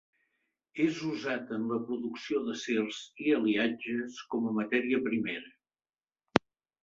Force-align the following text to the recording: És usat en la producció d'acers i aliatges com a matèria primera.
És 0.85 0.99
usat 1.07 1.51
en 1.57 1.65
la 1.71 1.77
producció 1.89 2.39
d'acers 2.47 3.01
i 3.25 3.35
aliatges 3.39 4.17
com 4.31 4.47
a 4.47 4.53
matèria 4.61 5.03
primera. 5.09 5.53